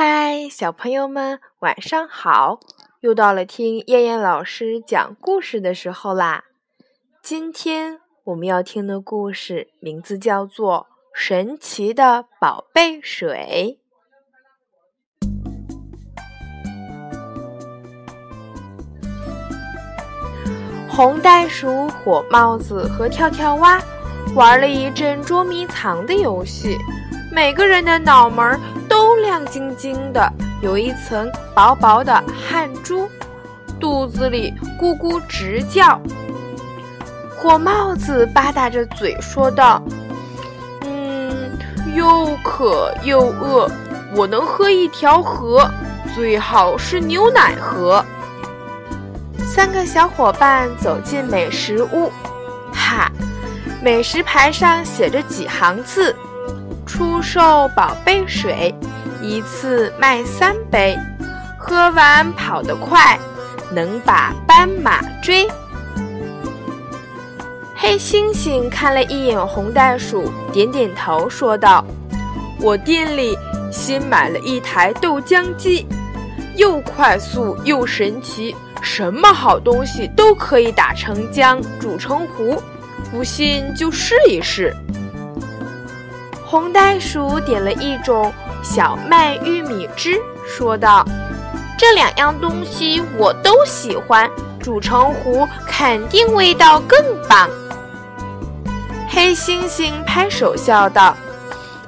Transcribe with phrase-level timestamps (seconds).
[0.00, 2.60] 嗨，小朋友们，晚上好！
[3.00, 6.44] 又到了听燕燕老师讲故事的时候啦。
[7.20, 10.86] 今天我们要听的故事名字叫做
[11.20, 13.80] 《神奇的宝贝水》。
[20.88, 23.82] 红袋鼠、火帽子和跳跳蛙
[24.36, 26.78] 玩了一阵捉迷藏的游戏，
[27.32, 28.60] 每个人的脑门儿
[29.18, 30.32] 亮晶晶的，
[30.62, 32.12] 有一层薄薄的
[32.48, 33.08] 汗珠，
[33.78, 36.00] 肚子里咕咕直叫。
[37.36, 39.80] 火帽子吧嗒着嘴说道
[40.82, 41.56] ：“嗯，
[41.94, 43.70] 又渴又饿，
[44.16, 45.70] 我能喝一条河，
[46.14, 48.04] 最好是牛奶河。”
[49.46, 52.10] 三个小伙伴走进美食屋，
[52.72, 53.10] 哈，
[53.82, 56.14] 美食牌上写着几行字
[56.84, 58.74] ：“出售宝贝水，
[59.20, 60.98] 一次卖三杯，
[61.58, 63.18] 喝完跑得快，
[63.72, 65.48] 能把斑马追。”
[67.74, 71.84] 黑猩猩看了一眼红袋鼠，点点头说道
[72.60, 73.38] ：“我店里
[73.70, 75.86] 新买了一台豆浆机，
[76.56, 82.62] 又快速又神奇。”什么好东西都可以打成浆，煮成糊，
[83.10, 84.72] 不信就试一试。
[86.44, 91.04] 红袋鼠点了一种小麦玉米汁，说道
[91.78, 94.28] ：“这两样东西我都喜欢，
[94.60, 96.98] 煮成糊肯定味道更
[97.28, 97.48] 棒。”
[99.08, 101.16] 黑猩猩拍手笑道：“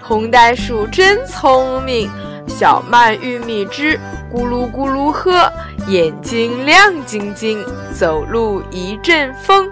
[0.00, 2.10] 红袋鼠真聪明，
[2.46, 3.98] 小麦玉米汁
[4.32, 5.50] 咕噜咕噜喝。”
[5.88, 9.68] 眼睛亮晶晶，走路一阵风。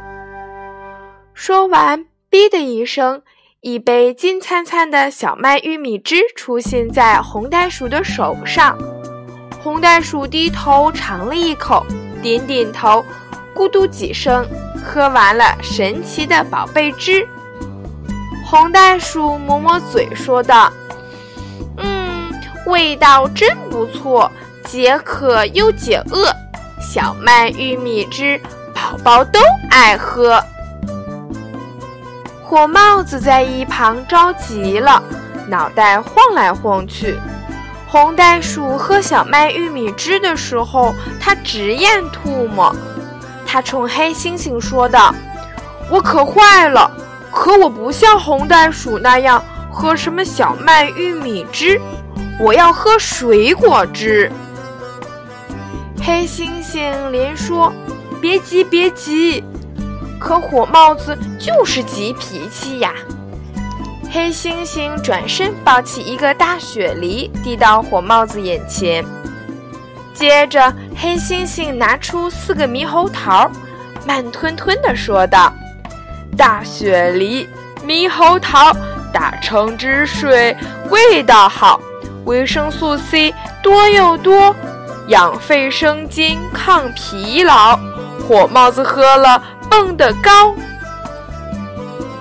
[1.35, 3.23] 说完，哔的一声，
[3.61, 8.79] 一杯金灿灿的小麦玉米汁出现在红袋鼠的手上。
[9.61, 11.85] 红袋鼠低头尝了一口，
[12.23, 13.05] 点点头，
[13.53, 14.47] 咕嘟几声，
[14.81, 17.27] 喝完了神奇的宝贝汁。
[18.47, 20.73] 红袋鼠抹抹嘴，说道
[21.79, 22.33] ：“嗯，
[22.67, 24.31] 味道真不错。”
[24.65, 26.31] 解渴又解饿，
[26.81, 28.41] 小麦玉米汁，
[28.73, 30.41] 宝宝都爱喝。
[32.49, 35.03] 火帽子在一旁着急了，
[35.49, 37.15] 脑袋晃来晃去。
[37.87, 42.75] 红袋鼠喝小麦玉米汁的时候，它直咽唾沫。
[43.47, 45.15] 它冲黑猩猩说道
[45.93, 46.91] ：“我可坏了，
[47.31, 51.79] 可我不像红袋鼠那样喝什么小麦玉米汁，
[52.41, 54.33] 我要喝水果汁。”
[56.03, 57.71] 黑猩猩连说
[58.23, 59.45] ：“别急，别急。”
[60.19, 62.93] 可火帽子就是急脾气呀。
[64.11, 69.05] 黑猩猩转身抱起一个大雪梨，递到火帽子眼前。
[70.15, 73.51] 接着，黑猩猩拿出四个猕猴桃，
[74.07, 75.53] 慢吞吞地说道
[76.37, 77.47] ：“大雪梨、
[77.87, 78.73] 猕猴桃
[79.13, 80.57] 打成汁水，
[80.91, 81.81] 味道好，
[82.25, 84.55] 维生素 C 多又多。”
[85.09, 87.79] 养肺生津，抗疲劳。
[88.27, 90.55] 火帽子喝了，蹦得高。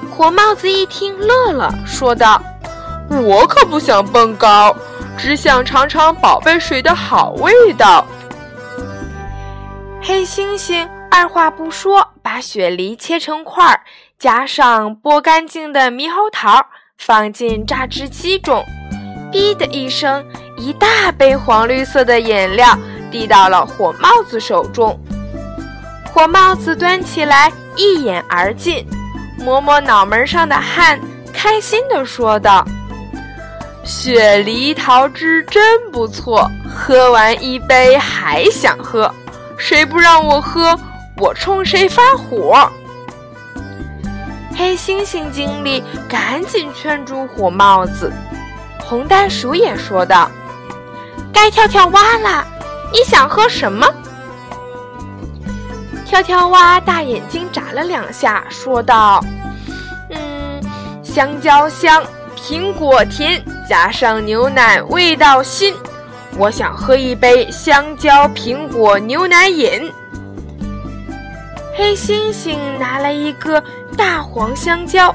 [0.09, 2.41] 火帽子一听乐了，说道
[3.09, 4.75] ：“我可不想蹦高，
[5.17, 8.05] 只想尝尝宝贝水的好味道。”
[10.01, 13.81] 黑猩猩二话不说，把雪梨切成块儿，
[14.17, 16.65] 加上剥干净的猕猴桃，
[16.97, 18.63] 放进榨汁机中。
[19.31, 20.25] 哔的一声。
[20.59, 22.75] 一大杯黄绿色的饮料
[23.11, 24.99] 递到了火帽子手中，
[26.13, 28.85] 火帽子端起来一饮而尽，
[29.37, 30.99] 抹抹脑门上的汗，
[31.33, 32.65] 开心地说道
[33.85, 39.13] ：“雪梨桃汁真不错，喝完一杯还想喝，
[39.57, 40.77] 谁不让我喝，
[41.17, 42.67] 我冲谁发火！”
[44.57, 48.11] 黑猩猩经理赶紧劝住火帽子，
[48.83, 50.31] 红袋鼠也说道。
[51.31, 52.43] 该跳跳蛙啦！
[52.91, 53.87] 你想喝什么？
[56.07, 59.21] 跳跳蛙大眼睛眨了两下，说道
[60.09, 60.61] ：“嗯，
[61.03, 62.01] 香蕉香，
[62.37, 65.75] 苹果甜，加上牛奶，味道新。
[66.37, 69.91] 我想喝一杯香蕉苹果牛奶饮。”
[71.75, 73.61] 黑猩猩拿来一个
[73.97, 75.13] 大黄香蕉，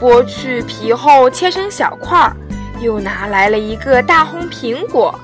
[0.00, 2.34] 剥去皮后切成小块儿，
[2.80, 5.14] 又拿来了一个大红苹果。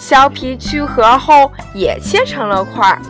[0.00, 3.00] 削皮去核后，也切成了块儿。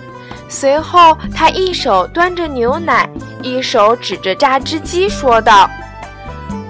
[0.49, 3.08] 随后，他一手端着牛奶，
[3.43, 5.69] 一手指着榨汁机，说道：“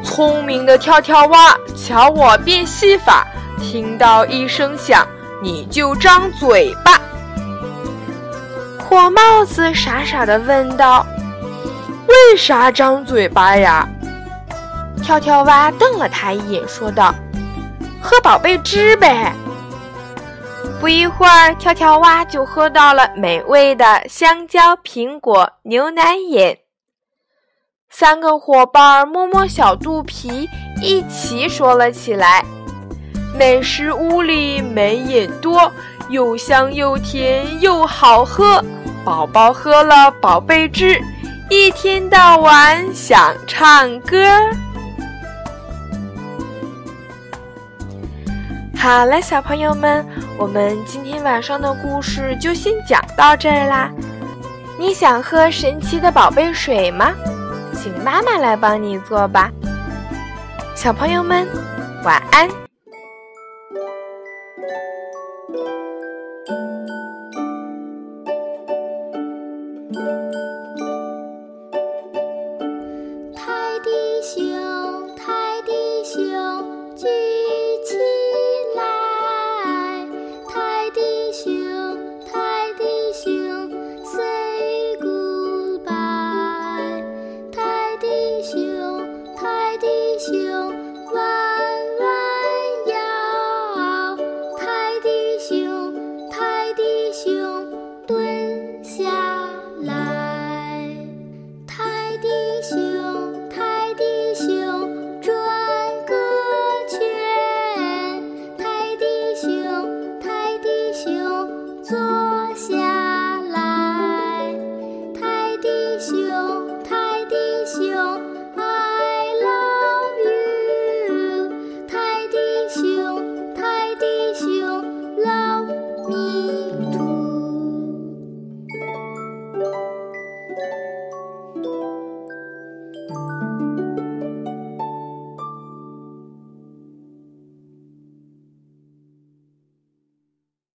[0.03, 3.27] 聪明的跳跳蛙，瞧我变戏法，
[3.61, 5.07] 听到一声响，
[5.43, 6.99] 你就张嘴巴。
[8.79, 11.05] 火帽子傻傻的问道
[12.09, 13.87] ：“为啥张嘴巴呀？”
[15.03, 17.15] 跳跳蛙瞪了他一眼，说道
[18.01, 19.33] ：“喝宝贝汁呗。”
[20.81, 26.59] 不一会儿，跳跳蛙就喝到了美味的香蕉苹果牛奶饮。
[27.89, 30.49] 三个伙伴摸摸小肚皮，
[30.83, 32.45] 一起说了起来
[33.39, 35.73] ：“美食屋里美饮多，
[36.11, 38.63] 又香又甜又好喝。
[39.05, 41.01] 宝宝喝了宝贝汁，
[41.49, 44.19] 一天到晚想唱歌。”
[48.77, 53.91] 好了，小朋友们，我们今天晚上的故事就先讲到这儿啦。
[54.79, 57.13] 你想喝神奇的宝贝水吗？
[57.73, 59.51] 请妈妈来帮你做吧。
[60.75, 61.47] 小朋友们，
[62.03, 62.49] 晚安。
[73.35, 73.91] 泰迪
[74.23, 75.73] 熊，泰迪
[76.05, 76.54] 熊。